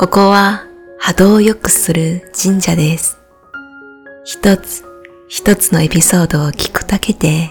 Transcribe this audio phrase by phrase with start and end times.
[0.00, 0.64] ここは
[0.98, 3.18] 波動を良くする神社です。
[4.24, 4.82] 一つ
[5.28, 7.50] 一つのエピソードを聞くだけで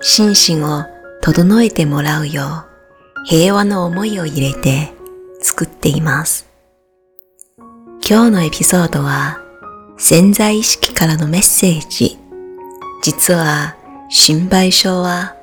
[0.00, 0.82] 心身を
[1.22, 2.66] 整えてもらうよ
[3.22, 4.94] う平和の思いを入れて
[5.40, 6.48] 作っています。
[8.04, 9.38] 今日のエピソードは
[9.96, 12.18] 潜在意識からのメッセージ。
[13.04, 13.76] 実は
[14.08, 15.36] 心配性は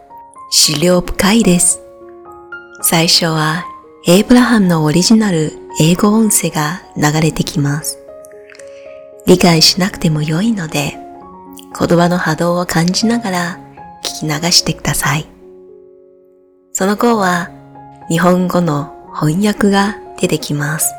[0.51, 1.79] 資料深いです。
[2.81, 3.65] 最初は
[4.05, 7.99] エイブラハムのオリジナル英語音声が流れてきます。
[9.25, 10.97] 理解しなくても良いので、
[11.79, 13.59] 言葉の波動を感じながら
[14.03, 15.25] 聞き流してください。
[16.73, 17.49] その後は
[18.09, 20.93] 日本語の翻訳が出てきます。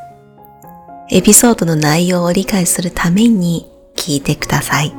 [1.11, 4.91] エピソードの内容を理解するために聞いてください。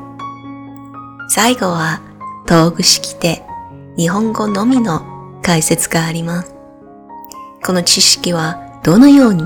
[1.29, 2.01] 最後は
[2.46, 3.43] 道具式で
[3.96, 5.04] 日本語のみの
[5.43, 6.55] 解説があります。
[7.67, 9.43] この知識はどのように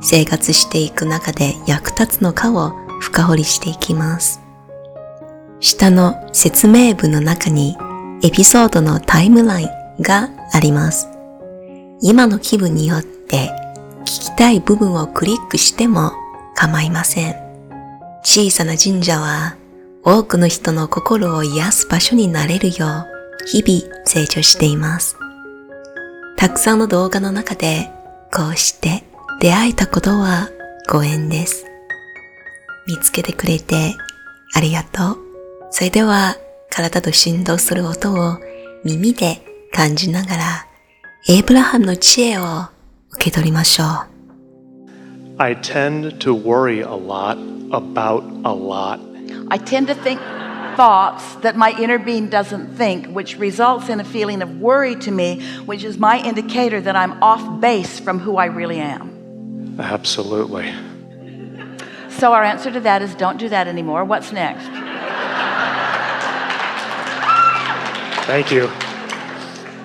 [0.00, 4.40] 生活していく中で役立つのかを深掘りしていきます。
[5.58, 7.76] 下の説明文の中に
[8.22, 9.68] エピソードのタイムライン
[10.00, 11.08] があります。
[12.00, 13.50] 今の気分によって
[14.02, 16.12] 聞きたい部分をクリックしても
[16.54, 17.34] 構いません。
[18.22, 19.56] 小さな神社は
[20.04, 23.06] 多くの人の心を癒す場所になれるよう
[23.44, 25.16] 日々成長しています。
[26.36, 27.90] たくさんの動画の中で
[28.32, 29.04] こうして
[29.40, 30.50] 出会えたことは
[30.88, 31.66] ご縁です。
[32.86, 33.94] 見つけてくれて
[34.54, 35.18] ありがとう。
[35.70, 36.36] それでは
[36.70, 38.38] 体と振動する音を
[38.84, 39.40] 耳で
[39.72, 40.66] 感じながら
[41.28, 42.42] エイブラハムの知恵を
[43.12, 43.86] 受け取りましょう。
[45.38, 47.36] I tend to worry a lot
[47.70, 49.00] about a lot.
[49.48, 50.18] I tend to think
[50.76, 55.10] thoughts that my inner being doesn't think, which results in a feeling of worry to
[55.10, 59.76] me, which is my indicator that I'm off base from who I really am.
[59.80, 60.72] Absolutely.
[62.10, 64.04] So, our answer to that is don't do that anymore.
[64.04, 64.64] What's next?
[68.26, 68.70] Thank you.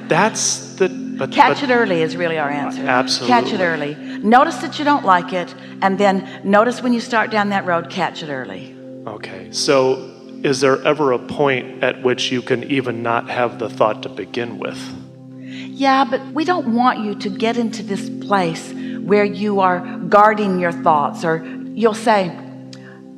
[0.07, 2.81] That's the but, Catch but it early is really our answer.
[2.81, 3.27] Absolutely.
[3.27, 3.95] Catch it early.
[4.23, 7.89] Notice that you don't like it, and then notice when you start down that road,
[7.89, 8.75] catch it early.
[9.05, 9.51] Okay.
[9.51, 14.03] So is there ever a point at which you can even not have the thought
[14.03, 14.79] to begin with?
[15.41, 19.79] Yeah, but we don't want you to get into this place where you are
[20.09, 21.43] guarding your thoughts, or
[21.73, 22.35] you'll say,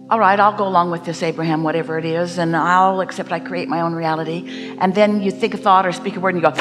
[0.10, 3.40] All right, I'll go along with this, Abraham, whatever it is, and I'll accept I
[3.40, 4.76] create my own reality.
[4.80, 6.56] And then you think a thought or speak a word and you go,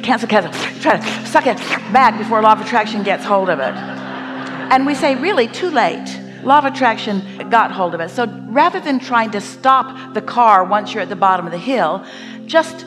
[0.00, 1.58] Cancel, cancel, try to suck it
[1.92, 3.74] back before law of attraction gets hold of it.
[3.74, 6.27] And we say, Really, too late.
[6.44, 8.10] Law of attraction got hold of it.
[8.10, 11.58] So rather than trying to stop the car once you're at the bottom of the
[11.58, 12.04] hill,
[12.46, 12.86] just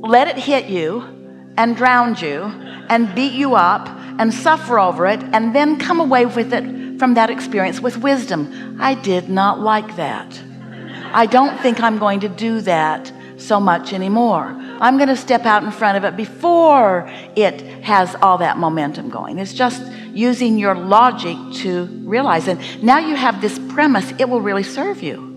[0.00, 1.02] let it hit you
[1.56, 2.42] and drown you
[2.88, 3.88] and beat you up
[4.18, 8.78] and suffer over it and then come away with it from that experience with wisdom.
[8.80, 10.42] I did not like that.
[11.12, 14.54] I don't think I'm going to do that so much anymore.
[14.80, 19.08] I'm going to step out in front of it before it has all that momentum
[19.10, 19.38] going.
[19.38, 19.82] It's just
[20.16, 22.48] using your logic to realize.
[22.48, 25.34] And now you have this premise, it will really serve you.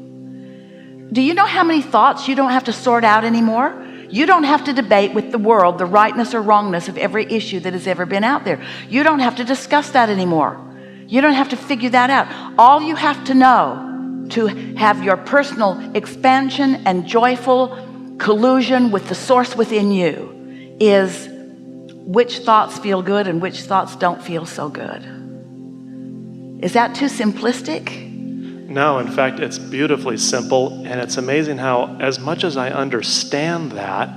[1.12, 3.86] Do you know how many thoughts you don't have to sort out anymore?
[4.10, 7.60] You don't have to debate with the world the rightness or wrongness of every issue
[7.60, 8.64] that has ever been out there.
[8.88, 10.60] You don't have to discuss that anymore.
[11.08, 12.28] You don't have to figure that out.
[12.58, 14.48] All you have to know to
[14.78, 21.28] have your personal expansion and joyful collusion with the source within you is
[22.10, 25.04] which thoughts feel good and which thoughts don't feel so good.
[26.60, 28.10] Is that too simplistic?
[28.68, 33.74] No, in fact, it's beautifully simple, and it's amazing how, as much as I understand
[33.74, 34.10] that,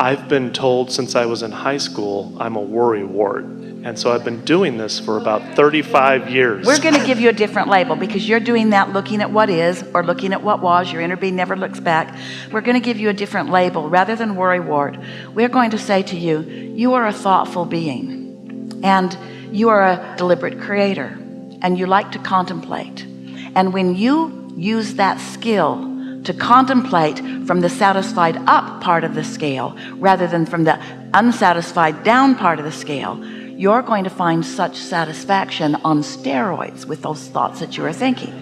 [0.00, 3.44] I've been told since I was in high school I'm a worry wart.
[3.82, 6.66] And so I've been doing this for about 35 years.
[6.66, 9.48] We're going to give you a different label because you're doing that looking at what
[9.48, 10.92] is or looking at what was.
[10.92, 12.14] Your inner being never looks back.
[12.52, 14.98] We're going to give you a different label rather than worry wart.
[15.34, 19.16] We're going to say to you, you are a thoughtful being and
[19.50, 21.18] you are a deliberate creator
[21.62, 23.06] and you like to contemplate.
[23.54, 25.86] And when you use that skill
[26.24, 30.78] to contemplate from the satisfied up part of the scale rather than from the
[31.14, 33.18] unsatisfied down part of the scale,
[33.60, 38.32] you're going to find such satisfaction on steroids with those thoughts that you are thinking.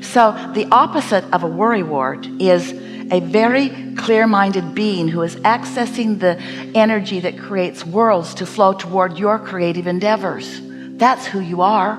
[0.00, 2.72] So, the opposite of a worrywart is
[3.10, 6.36] a very clear minded being who is accessing the
[6.78, 10.60] energy that creates worlds to flow toward your creative endeavors.
[10.62, 11.94] That's who you are.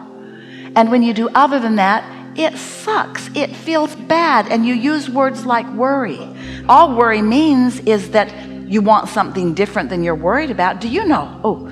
[0.73, 2.05] And when you do other than that,
[2.39, 3.29] it sucks.
[3.35, 4.47] It feels bad.
[4.47, 6.25] And you use words like worry.
[6.69, 10.79] All worry means is that you want something different than you're worried about.
[10.79, 11.41] Do you know?
[11.43, 11.67] Oh,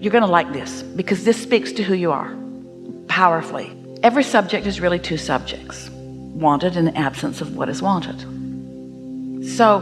[0.00, 2.34] You're going to like this because this speaks to who you are
[3.06, 3.76] powerfully.
[4.02, 8.18] Every subject is really two subjects wanted and absence of what is wanted.
[9.46, 9.80] So,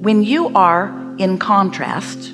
[0.00, 0.88] when you are
[1.18, 2.30] in contrast,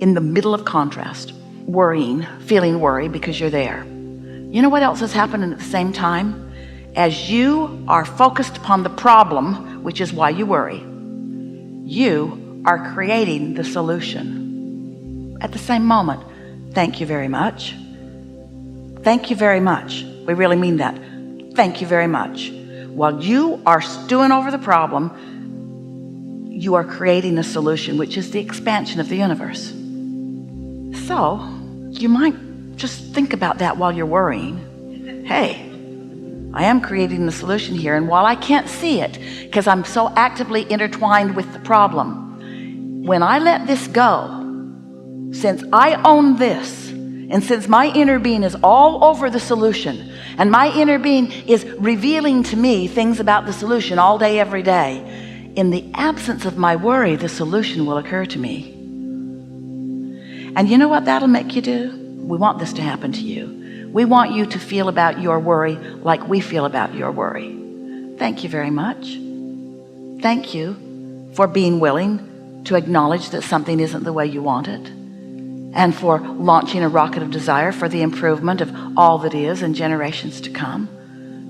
[0.00, 1.32] in the middle of contrast,
[1.66, 5.92] worrying, feeling worry because you're there, you know what else is happening at the same
[5.92, 6.52] time?
[6.96, 10.84] As you are focused upon the problem, which is why you worry,
[11.84, 15.38] you are creating the solution.
[15.40, 16.24] At the same moment,
[16.72, 17.74] thank you very much.
[19.02, 20.04] Thank you very much.
[20.26, 20.98] We really mean that.
[21.54, 22.50] Thank you very much.
[22.88, 25.10] While you are stewing over the problem,
[26.50, 29.68] you are creating a solution, which is the expansion of the universe.
[31.06, 31.40] So,
[31.90, 32.34] you might
[32.76, 35.24] just think about that while you're worrying.
[35.24, 35.64] Hey,
[36.52, 40.12] I am creating the solution here, and while I can't see it, because I'm so
[40.16, 44.47] actively intertwined with the problem, when I let this go,
[45.32, 50.50] since I own this, and since my inner being is all over the solution, and
[50.50, 55.52] my inner being is revealing to me things about the solution all day, every day,
[55.54, 58.72] in the absence of my worry, the solution will occur to me.
[60.56, 61.90] And you know what that'll make you do?
[62.22, 63.90] We want this to happen to you.
[63.92, 67.54] We want you to feel about your worry like we feel about your worry.
[68.18, 69.18] Thank you very much.
[70.22, 74.97] Thank you for being willing to acknowledge that something isn't the way you want it
[75.78, 79.76] and for launching a rocket of desire for the improvement of all that is and
[79.76, 80.88] generations to come.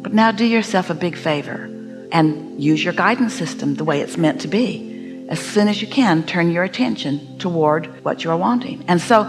[0.02, 1.64] But now do yourself a big favor
[2.12, 5.26] and use your guidance system the way it's meant to be.
[5.30, 8.84] As soon as you can, turn your attention toward what you're wanting.
[8.86, 9.24] And so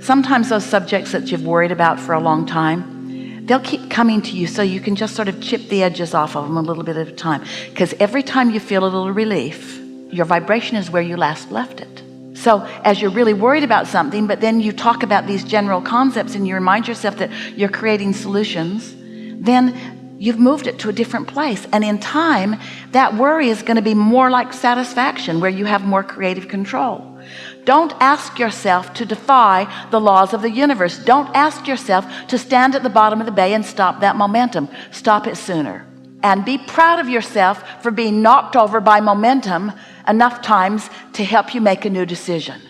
[0.00, 4.36] sometimes those subjects that you've worried about for a long time, they'll keep coming to
[4.36, 6.82] you so you can just sort of chip the edges off of them a little
[6.82, 7.44] bit at a time.
[7.70, 9.78] Because every time you feel a little relief,
[10.10, 12.01] your vibration is where you last left it.
[12.42, 16.34] So, as you're really worried about something, but then you talk about these general concepts
[16.34, 18.96] and you remind yourself that you're creating solutions,
[19.40, 21.68] then you've moved it to a different place.
[21.72, 22.56] And in time,
[22.90, 27.16] that worry is going to be more like satisfaction, where you have more creative control.
[27.62, 30.98] Don't ask yourself to defy the laws of the universe.
[30.98, 34.68] Don't ask yourself to stand at the bottom of the bay and stop that momentum.
[34.90, 35.86] Stop it sooner.
[36.24, 39.70] And be proud of yourself for being knocked over by momentum
[40.07, 42.61] enough times to help you make a new decision.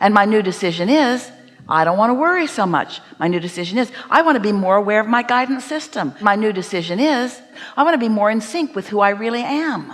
[0.00, 1.30] And my new decision is
[1.68, 3.00] I don't want to worry so much.
[3.18, 6.14] My new decision is I want to be more aware of my guidance system.
[6.20, 7.40] My new decision is
[7.76, 9.92] I want to be more in sync with who I really am.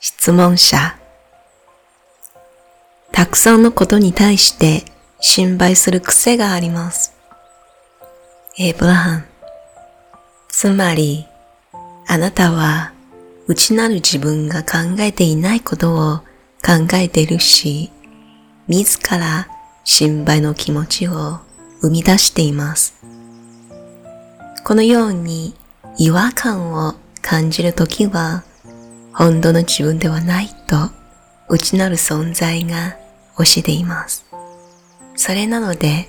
[0.00, 0.96] 質問者。
[3.12, 4.84] たくさんのことに対して
[5.20, 7.14] 心配する癖があります。
[8.58, 9.29] エイブラハン。
[10.51, 11.25] つまり、
[12.07, 12.91] あなたは
[13.47, 16.17] 内なる自分が考えていないことを
[16.63, 17.89] 考えているし、
[18.67, 19.47] 自ら
[19.83, 21.39] 心配の気持ちを
[21.81, 22.95] 生み出しています。
[24.63, 25.55] このように
[25.97, 28.43] 違和感を感じるときは、
[29.13, 30.91] 本当の自分ではないと
[31.49, 32.97] 内なる存在が
[33.37, 34.25] 教えています。
[35.15, 36.07] それなので、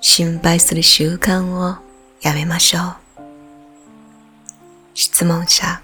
[0.00, 1.76] 心配する習慣を
[2.22, 3.03] やめましょう。
[4.94, 5.82] 質問者。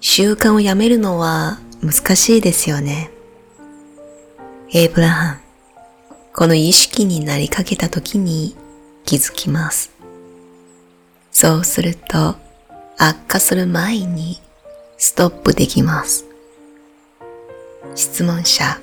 [0.00, 3.12] 習慣をやめるのは難しいですよね。
[4.74, 5.40] エイブラハン。
[6.34, 8.56] この意識になりかけた時に
[9.04, 9.92] 気づきます。
[11.30, 12.34] そうすると
[12.98, 14.40] 悪化する前に
[14.98, 16.24] ストップできます。
[17.94, 18.80] 質問者。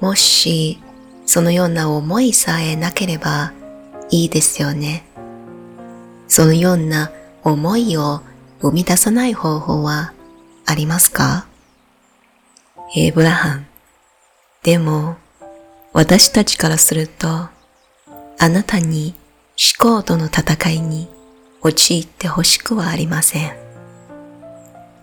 [0.00, 0.78] もし
[1.24, 3.54] そのような思いさえなければ
[4.10, 5.06] いいですよね。
[6.26, 7.10] そのような
[7.52, 8.20] 思いを
[8.60, 10.12] 生み出さない方法は
[10.66, 11.46] ありますか？
[12.96, 13.66] エイブラハン。
[14.62, 15.16] でも、
[15.92, 19.14] 私たちからすると、あなたに
[19.80, 21.08] 思考との戦いに
[21.62, 23.52] 陥ってほしくはありません。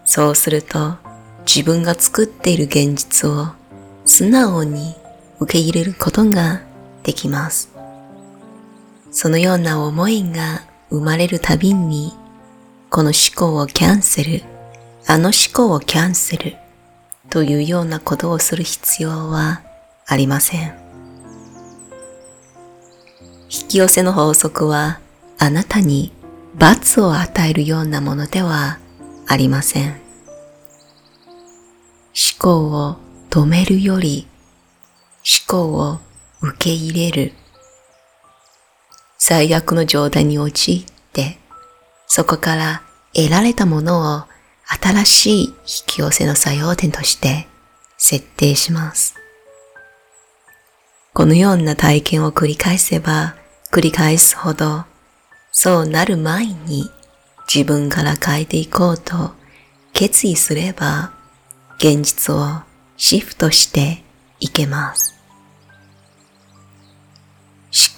[0.06, 0.96] そうすると、
[1.46, 3.48] 自分が作っている現実を
[4.06, 4.96] 素直に
[5.40, 6.62] 受け入れることが
[7.04, 7.72] できます。
[9.12, 12.14] そのような思いが生まれるたびに、
[12.89, 14.44] この思考をキャンセル、
[15.08, 16.56] あの思考をキャンセル
[17.30, 19.62] というようなことをする必要は
[20.08, 20.74] ありません。
[23.50, 25.00] 引き寄せの法則は
[25.38, 26.12] あなたに
[26.56, 28.80] 罰を与えるようなものでは
[29.27, 29.89] ありません。
[29.89, 30.00] 思
[32.39, 32.98] 考を
[33.30, 34.27] 止めるより
[35.48, 36.00] 思考を
[36.42, 37.34] 受け入れる。
[39.18, 41.39] 最悪の状態に陥って、
[42.07, 42.81] そこから
[43.13, 44.24] 得られたものを
[44.81, 47.47] 新しい引き寄せの作用点として
[47.97, 49.15] 設定します。
[51.13, 53.35] このような体験を繰り返せば
[53.75, 54.85] 繰り返すほど、
[55.51, 56.89] そうなる前に
[57.53, 59.33] 自分から変えていこうと
[59.91, 61.12] 決意すれば、
[61.77, 62.62] 現実を
[62.95, 64.01] シフトして
[64.39, 65.13] いけます。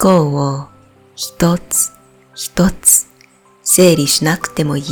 [0.00, 0.66] 考を
[1.14, 1.92] 一つ
[2.34, 3.06] 一つ
[3.70, 4.84] 整理しなくてもいい。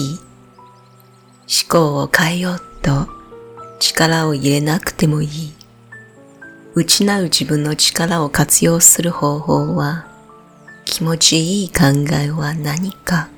[1.48, 3.08] 思考を変えようと
[3.80, 5.54] 力を入れなくてもいい。
[6.74, 10.06] 失う自分の力を活用する方法は、
[10.84, 11.84] 気持ちいい考
[12.22, 13.30] えは何か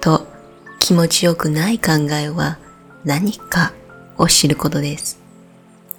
[0.00, 0.26] と
[0.80, 2.58] 気持ちよくない考えは
[3.04, 3.72] 何か
[4.18, 5.20] を知ることです。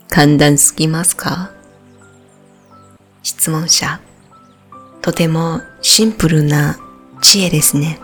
[0.10, 1.50] 簡単すぎますか？
[3.24, 4.02] 質問者、
[5.02, 6.78] とてもシンプルな
[7.22, 8.02] 知恵ですね。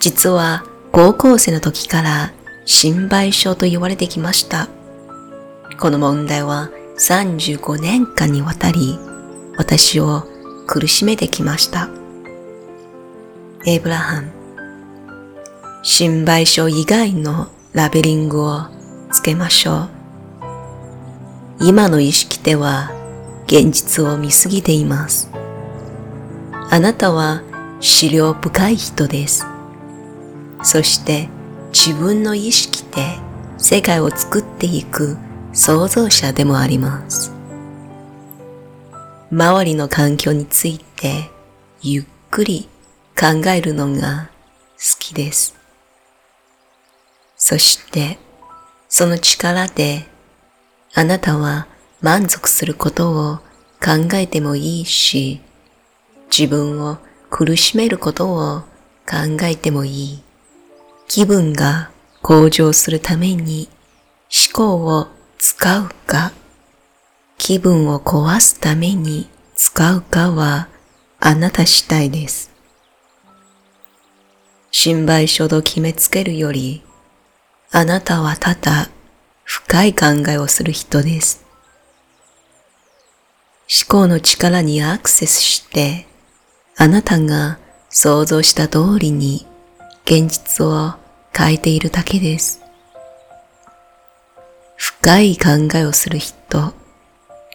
[0.00, 2.32] 実は高校生の時から
[2.64, 4.68] 心配症と言われてきました。
[5.78, 8.98] この問題は35年間にわたり
[9.58, 10.26] 私を
[10.66, 11.90] 苦しめてきました。
[13.66, 14.32] エイブラハム、
[15.82, 18.62] 心配症以外のラベリングを
[19.12, 19.88] つけましょう。
[21.60, 22.90] 今の意識では
[23.46, 25.30] 現実を見すぎています。
[26.70, 27.42] あなたは
[27.80, 29.59] 資料深い人です。
[30.62, 31.28] そして
[31.72, 33.18] 自分の意識で
[33.58, 35.16] 世界を作っていく
[35.52, 37.32] 創造者でもあります。
[39.32, 41.30] 周りの環境について
[41.82, 42.68] ゆっくり
[43.18, 44.30] 考えるのが
[44.76, 45.54] 好きです。
[47.36, 48.18] そして
[48.88, 50.06] その力で
[50.94, 51.68] あなたは
[52.00, 53.36] 満足することを
[53.82, 55.40] 考えてもいいし、
[56.30, 56.98] 自分を
[57.30, 58.60] 苦しめることを
[59.08, 60.22] 考えてもいい。
[61.12, 61.90] 気分が
[62.22, 63.68] 向上するために
[64.30, 66.30] 思考を使うか、
[67.36, 70.68] 気分を壊すために使うかは
[71.18, 72.52] あなた次第です。
[74.70, 76.84] 心配症と決めつけるより、
[77.72, 78.88] あなたはただ
[79.42, 81.44] 深い考えをする人です。
[83.68, 86.06] 思考の力にアクセスして、
[86.76, 89.44] あなたが想像した通りに
[90.04, 90.99] 現実を
[91.36, 92.62] 変えているだけです。
[94.76, 96.74] 深い考えをする人、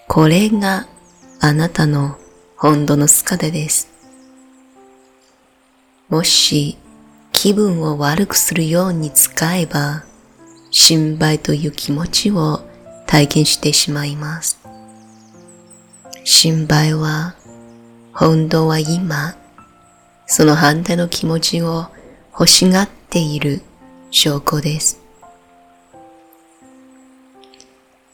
[0.07, 0.87] これが
[1.39, 2.17] あなたの
[2.57, 3.89] 本当の姿です。
[6.09, 6.77] もし
[7.31, 10.03] 気分を悪くするように使えば、
[10.71, 12.61] 心配という気持ちを
[13.07, 14.59] 体験してしまいます。
[16.23, 17.35] 心配は
[18.13, 19.35] 本当は今、
[20.25, 21.87] その反対の気持ちを
[22.31, 23.61] 欲しがってている
[24.11, 24.99] 証拠です。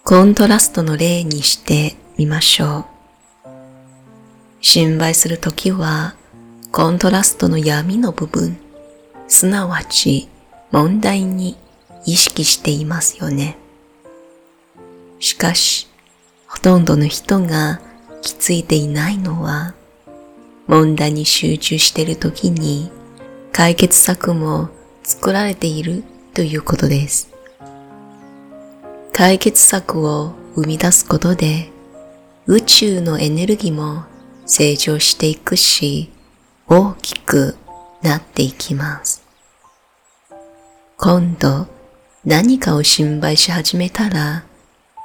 [0.03, 2.85] コントラストの例にしてみましょう。
[4.61, 6.15] 心配するときは、
[6.71, 8.57] コントラストの闇の部分、
[9.27, 10.27] すなわち
[10.71, 11.57] 問題に
[12.05, 13.57] 意識していますよね。
[15.19, 15.87] しかし、
[16.47, 17.79] ほとんどの人が
[18.21, 19.75] 気づいていないのは、
[20.67, 22.91] 問題に集中しているときに
[23.51, 24.69] 解決策も
[25.03, 26.03] 作られている
[26.33, 27.29] ということです。
[29.13, 31.69] 解決策を生み出すことで
[32.47, 34.05] 宇宙のエネルギーも
[34.45, 36.09] 成長していくし
[36.67, 37.55] 大きく
[38.01, 39.23] なっていきます。
[40.97, 41.67] 今度
[42.25, 44.43] 何かを心配し始めたら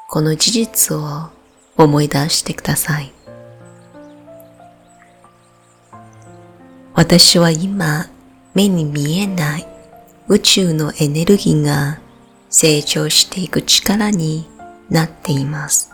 [0.08, 1.30] この事実を
[1.76, 3.12] 思い出してください。
[6.94, 8.06] 私は今
[8.54, 9.75] 目に見えない
[10.28, 12.00] 宇宙のエネルギーが
[12.50, 14.48] 成長していく力に
[14.90, 15.92] なっています。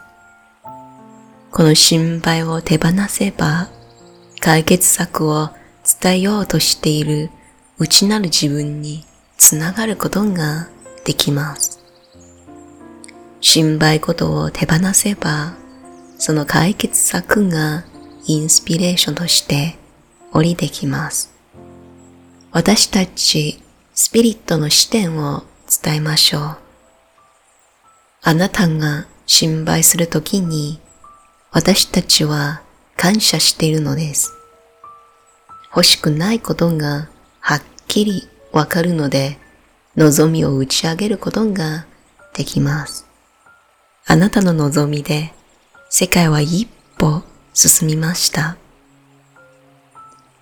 [1.51, 3.69] この心配を手放せば
[4.41, 5.51] 解決策を
[6.01, 7.31] 伝えようとしている
[7.79, 9.05] 内なる自分に
[9.37, 10.69] つながることが
[11.05, 11.81] できます。
[13.43, 15.55] 心配事を手放せば
[16.17, 17.85] その解決策が
[18.25, 19.77] インスピレーションとして
[20.33, 21.35] 降りてきます。
[22.51, 23.62] 私たち
[23.95, 25.43] スピリットの視点を
[25.83, 26.57] 伝えましょう。
[28.23, 30.81] あなたが心配するときに
[31.51, 32.63] 私たちは
[32.97, 34.33] 感謝しているのです。
[35.75, 39.39] 欲しくないことがはっきりわかるので
[39.97, 41.87] 望みを打ち上げることが
[42.35, 43.07] できます。
[44.07, 45.35] あなたの望みで
[45.91, 46.67] 世界は一
[46.99, 47.23] 歩
[47.53, 48.57] 進みました。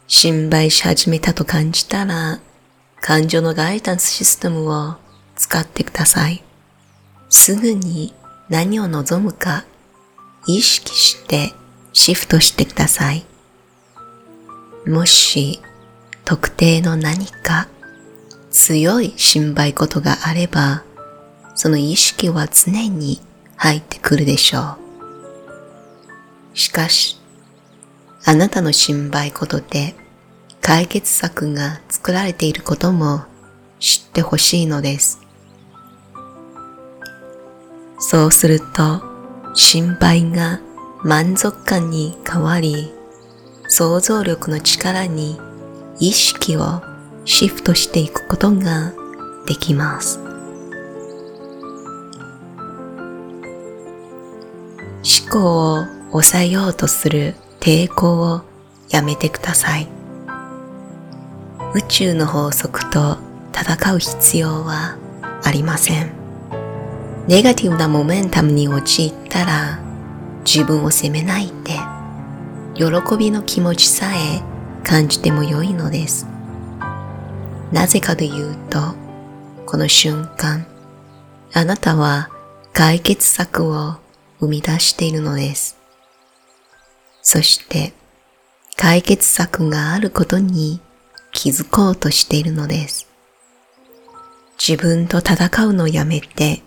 [0.07, 2.41] 心配し始めたと感じたら、
[3.01, 4.97] 感情のガイダンスシステムを
[5.35, 6.45] 使ってください。
[7.29, 8.15] すぐに
[8.49, 9.65] 何を望むか
[10.47, 11.53] 意識して
[11.93, 13.25] シフトしてください。
[14.87, 15.61] もし
[16.25, 17.69] 特定の何か
[18.51, 20.83] 強い心配事があれば、
[21.55, 23.21] その意識は常に
[23.57, 24.77] 入ってくるでしょ
[26.53, 26.59] う。
[26.59, 27.19] しかし、
[28.25, 29.95] あなたの心配事で
[30.61, 33.25] 解決策が作られていることも
[33.79, 35.21] 知ってほしいのです。
[37.99, 39.03] そうすると、
[39.55, 40.61] 心配が
[41.03, 42.93] 満足感に変わり、
[43.69, 45.39] 想像力の力に
[45.99, 46.83] 意識を
[47.25, 48.93] シフトしていくことが
[49.47, 50.19] できます。
[55.03, 58.43] 思考を抑えようとする抵抗を
[58.91, 60.00] やめてください。
[61.73, 63.19] 宇宙の法則と
[63.55, 64.97] 戦う必要は
[65.45, 66.11] ありません。
[67.29, 69.79] ネガティブなモメンタムに陥ったら
[70.45, 71.79] 自分を責めないで
[72.75, 74.43] 喜びの気持ちさえ
[74.83, 76.27] 感じても良いのです。
[77.71, 78.97] なぜかというと、
[79.65, 80.67] この瞬間、
[81.53, 82.31] あなたは
[82.73, 83.95] 解決策を
[84.41, 85.79] 生み出しているのです。
[87.23, 87.93] そして
[88.77, 90.81] 解決策があることに
[91.41, 93.09] 気づこうとしているのです。
[94.59, 96.61] 自分と戦うのをやめて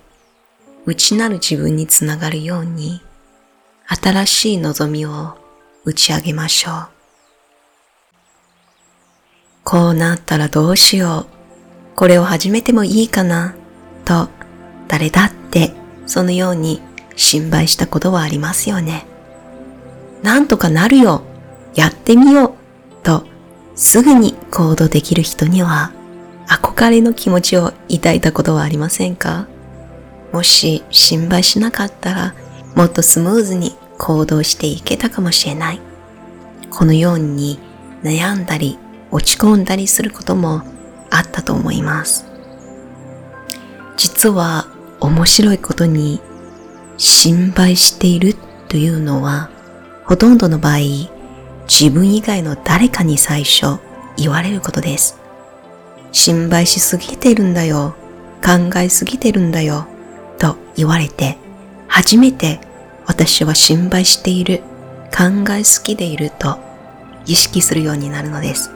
[0.88, 3.00] 内なる自分につながるように
[3.86, 5.38] 新しい望みを
[5.86, 6.88] 打ち上げましょう。
[9.64, 11.28] こうなったらどうしよ
[11.94, 11.96] う。
[11.96, 13.54] これを始めてもいいかな。
[14.06, 14.28] と
[14.88, 15.72] 誰だって
[16.08, 16.82] そのように
[17.16, 19.06] 心配したことはありますよね。
[20.24, 21.22] なんとかなるよ。
[21.76, 22.63] やってみよう。
[23.76, 25.92] すぐに行動できる人には、
[26.48, 29.48] 憧れの気持ちを抱いたことはありませんか？
[30.32, 32.36] もし心配しなかったら、
[32.76, 35.80] もっとスムーズに行動していけたかもしれない。
[36.70, 37.60] このように
[38.04, 38.78] 悩んだり
[39.12, 40.64] 落ち込んだりすることも
[41.10, 42.26] あったと思います。
[43.96, 44.68] 実は
[45.00, 46.20] 面白いことに
[46.98, 48.36] 心配している
[48.68, 49.50] というのは
[50.06, 50.78] ほとんどの場合、
[51.68, 53.80] 自分以外の誰かに最初
[54.18, 55.20] 言われることです。
[56.12, 57.96] 心配しすぎてるんだよ、
[58.44, 59.88] 考えすぎてるんだよ、
[60.38, 61.38] と言われて、
[61.88, 62.60] 初めて
[63.06, 64.62] 私は心配している、
[65.16, 66.60] 考えすぎていると
[67.26, 68.72] 意識するようになるのです。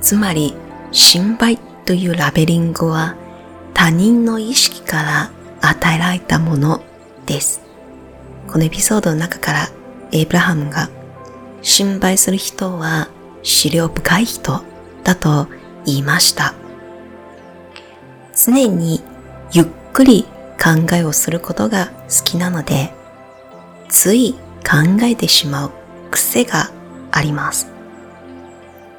[0.00, 0.54] つまり、
[0.90, 3.16] 心配というラベリングは
[3.72, 6.82] 他人の意識から与えられたもの
[7.26, 7.62] です。
[8.48, 9.68] このエピソードの中から
[10.10, 10.90] エイブラハムが
[11.62, 13.08] 心配する人は
[13.42, 14.62] 資料深い人
[15.04, 15.48] だと
[15.84, 16.54] 言いました。
[18.34, 19.00] 常に
[19.52, 20.24] ゆっくり
[20.62, 22.92] 考えをすることが好きなので、
[23.88, 25.70] つい考えてしまう
[26.10, 26.70] 癖が
[27.10, 27.68] あります。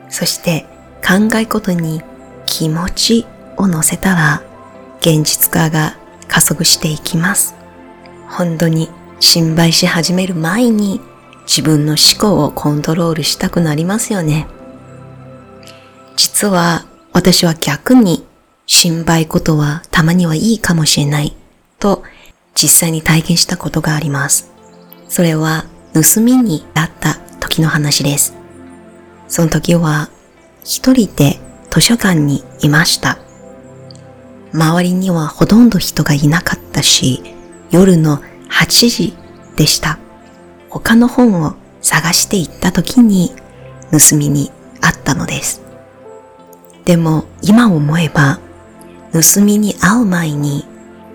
[0.10, 0.66] そして
[1.06, 2.02] 考えことに
[2.46, 3.26] 気持ち
[3.58, 4.44] を乗せたら
[5.00, 5.98] 現実化が
[6.28, 7.56] 加速していきます。
[8.28, 11.02] 本当に心配し始める前に
[11.46, 14.48] 自分の思考をコントロールしたくなりますよね。
[16.16, 18.26] 実は私は逆に
[18.66, 21.36] 心配ことはたまにはいいかもしれない
[21.80, 22.04] と
[22.56, 24.52] 実際に体験したことがあります。
[25.10, 28.36] それは盗みにあった時の話です。
[29.28, 30.10] その時は
[30.64, 33.18] 一人で図書館にいました。
[34.54, 37.22] 周りにはほとんど人がいなかったし、
[37.72, 39.14] 夜の8時
[39.56, 39.98] でした。
[40.74, 43.32] 他の本を探していった時に
[43.92, 45.62] 盗みにあったのです。
[46.84, 48.40] でも今思えば
[49.12, 50.66] 盗みに会う前に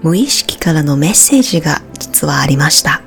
[0.02, 3.02] 無意識からのメッセージが実はありました。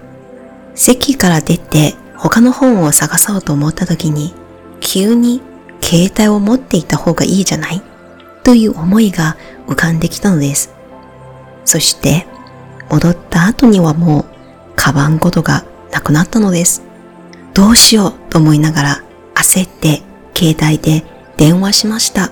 [0.76, 4.34] 席から出て他の本を探そうと思った時に
[4.82, 5.42] 急に
[5.82, 7.82] 携帯を持っていた方がいいじゃない？
[8.44, 9.38] という思いが
[9.68, 10.74] 浮かんできたのです。
[11.64, 12.28] そして
[12.90, 14.26] 戻った後にはもう
[14.76, 16.82] カバンごとがなくなったのです。
[17.54, 19.04] どうしようと思いながら
[19.36, 20.02] 焦って
[20.36, 21.04] 携帯で
[21.38, 22.32] 電話しました。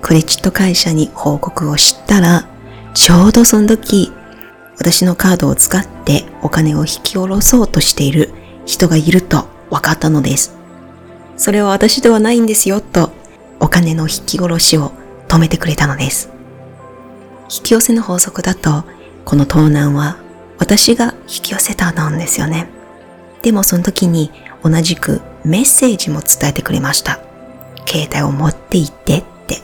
[0.00, 2.48] クレジット会社に報告をしたら、
[2.94, 4.12] ちょうどその時、
[4.78, 8.32] 私のカードを使ってお金を引き下ろそうとしている
[8.64, 10.56] 人がいると分かったのです。
[11.36, 13.10] それは私ではないんですよと、
[13.60, 14.92] お金の引き下ろしを
[15.26, 16.30] 止めてくれたのです。
[17.50, 18.84] 引き寄せの法則だと、
[19.24, 20.16] この盗難は
[20.58, 22.68] 私が引き寄せたなんですよね。
[23.42, 24.30] でもその時に
[24.62, 27.20] 同じくメッセージも伝えてくれました。
[27.86, 29.62] 携帯を持って行ってって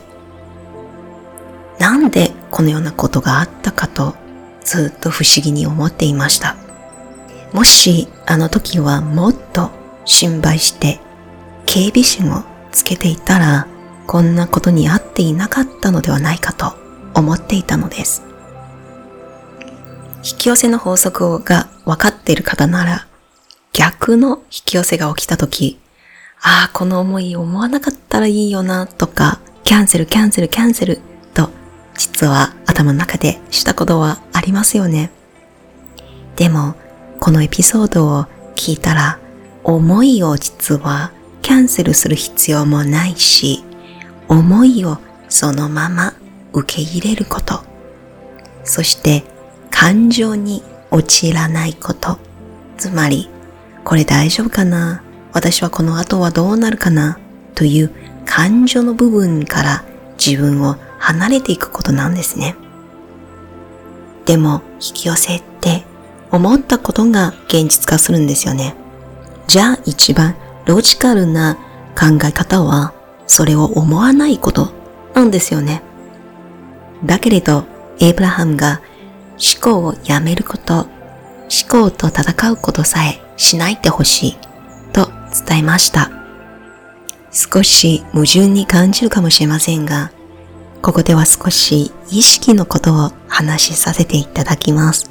[1.79, 4.15] なんでこのようなことがあったかと
[4.65, 6.57] ずっと不思議に思っていました。
[7.53, 9.71] もしあの時はもっと
[10.07, 11.01] 心配して
[11.67, 13.69] 警備心をつけていたら
[14.07, 16.75] こんなことにあっていなかったのではないかと
[17.15, 18.23] 思っていたのです。
[20.25, 23.07] 引き寄せの法則が分かっている方なら
[23.75, 25.81] 逆の引き寄せが起きた時
[26.41, 31.01] ああ、この思い思わなかったらいいよなとかキャンセルキャンセルキャンセル
[31.35, 31.51] と
[31.97, 35.11] 実は頭の中でしたことはありますよね。
[36.37, 36.77] でも
[37.19, 39.19] このエピソードを聞いたら
[39.65, 43.65] 思いを実はキャンセルする必要もないし
[44.29, 46.15] 思いをそのまま
[46.53, 47.61] 受け入れること。
[48.63, 49.25] そして
[49.71, 52.19] 感情に陥らないこと。
[52.79, 53.29] つまり、
[53.85, 55.03] これ大丈夫かな？
[55.33, 57.19] 私はこの後はどうなるかな？
[57.55, 57.91] という
[58.25, 59.85] 感情の部分から
[60.19, 62.57] 自分を離れていくことなんですね。
[64.25, 65.85] でも引き寄せって
[66.31, 68.75] 思ったことが現実化するんですよね。
[69.47, 71.57] じゃあ一番ロジカルな
[71.95, 72.95] 考え方は
[73.27, 74.73] それを思わないこと
[75.15, 75.83] なんですよね。
[77.05, 77.67] だけれど、
[78.01, 78.81] エイブラハムが
[79.33, 80.89] 思考をやめること、思
[81.69, 84.39] 考と戦うことさえしないでほしい
[84.93, 85.11] と
[85.47, 86.11] 伝えました。
[87.33, 90.13] 少し矛盾に感じるかもしれませんが、
[90.83, 95.11] ここでは少し意識のことを話しさせていただきます。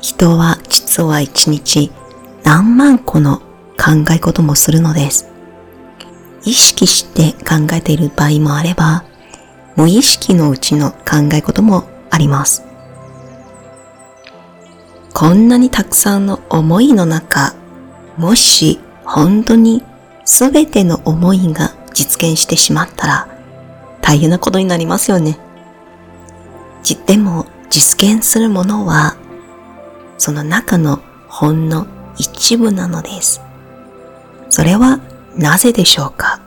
[0.00, 1.90] 人は実は一日
[2.44, 5.30] 何万個の考え事もするのです。
[6.44, 9.04] 意識して考えている場合もあれば、
[9.76, 12.67] 無意識のうちの考え事もあります。
[15.18, 17.52] こんなにたくさんの思いの中、
[18.16, 19.82] もし本当に
[20.24, 23.28] 全ての思いが実現してしまったら
[24.00, 25.36] 大変なことになりますよね。
[27.06, 29.16] でも実現するものは
[30.18, 33.40] その中のほんの一部なのです。
[34.50, 35.00] それは
[35.36, 36.40] なぜでしょうか？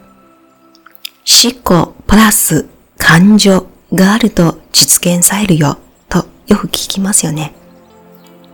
[1.25, 7.53] 思考プラス感情があると実現されるよとよく聞きますよね。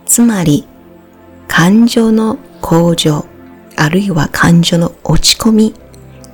[0.08, 0.66] つまり、
[1.46, 3.26] 感情の向上、
[3.76, 5.74] あるいは感情の落ち込み、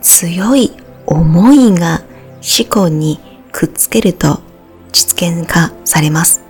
[0.01, 0.73] 強い
[1.07, 2.03] 思いが
[2.41, 3.19] 思考に
[3.51, 4.41] くっつけると
[4.93, 6.45] 実現化されます。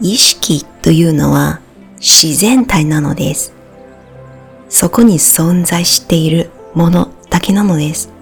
[0.00, 1.60] 意識というのは
[1.98, 3.52] 自然体なのです。
[4.68, 8.12] そこに存在しているものだけなのです。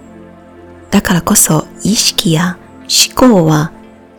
[0.89, 3.71] だからこそ意識や思考は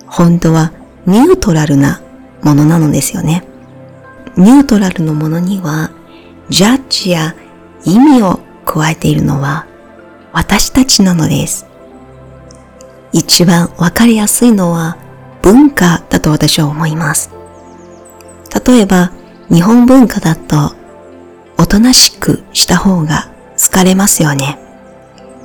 [0.07, 0.73] 本当は
[1.07, 2.01] ニュートラルな
[2.43, 3.45] ものなのですよね。
[4.37, 5.91] ニュートラルのものには
[6.49, 7.35] ジャッジや
[7.85, 9.67] 意味を加えているのは
[10.33, 11.67] 私たちなのです。
[13.13, 14.97] 一番わかりやすいのは
[15.43, 17.31] 文化だと私は思います。
[18.67, 19.13] 例えば
[19.51, 20.75] 日本文化だと
[21.59, 24.59] おとなしくした方が疲れますよね。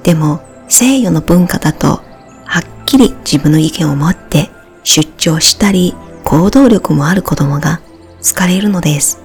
[0.04, 2.02] でも西洋の文化だと
[2.46, 4.50] はっきり自分の意見を持って
[4.84, 5.94] 出張したり
[6.28, 7.80] 行動力もある子供が
[8.22, 9.22] 疲れるのです。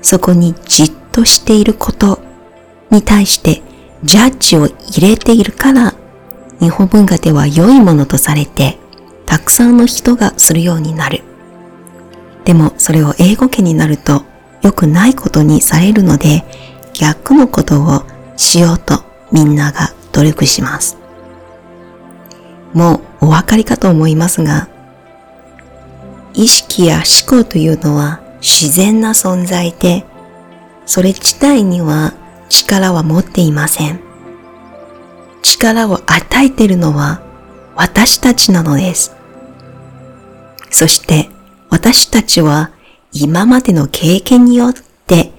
[0.00, 2.20] そこにじっとしていること
[2.88, 3.62] に対して
[4.04, 5.94] ジャッジを入れているから
[6.60, 8.78] 日本文化では良いものとされて
[9.26, 11.24] たくさんの人がするようになる。
[12.44, 14.22] でもそれを英語圏になると
[14.62, 16.44] 良くないことにされるので
[16.92, 18.04] 逆のことを
[18.36, 20.96] しようとみんなが努力します。
[22.72, 24.68] もうお分かりかと思いますが、
[26.36, 30.04] 意識や思考というのは自然な存在で、
[30.84, 32.12] それ自体には
[32.50, 34.00] 力は持っていません。
[35.42, 37.22] 力を与えているのは
[37.74, 39.16] 私たちなのです。
[40.70, 41.30] そして
[41.70, 42.70] 私たちは
[43.12, 44.74] 今までの経験によっ
[45.06, 45.32] て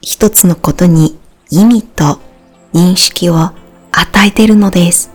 [0.00, 1.16] 一つのことに
[1.50, 2.20] 意味と
[2.74, 3.54] 認識を与
[4.26, 5.12] えているのです。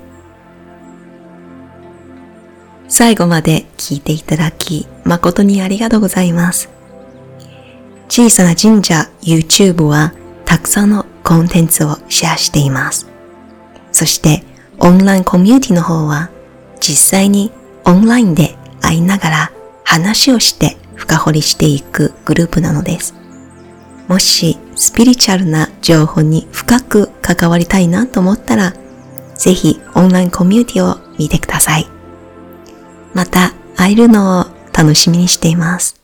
[2.88, 6.70] 最後まで聞いていただき誠にありがとうございます。
[8.10, 10.14] 小さな神社 YouTube は
[10.46, 13.08] たくさんのコンテンツをシェアしています。
[13.92, 14.44] そして
[14.80, 16.30] オンラインコミュニティの方は
[16.80, 17.52] 実際に
[17.86, 19.52] オンラインで会いながら
[19.84, 23.14] 話をして深掘りしていくグループなのです。
[24.08, 28.74] もしスピリチュアルな情報に深く関わりたいなと思ったら、
[29.36, 31.88] ぜひオンラインコミュニティを見てください。
[33.14, 36.01] また会えるのを楽しみにしています。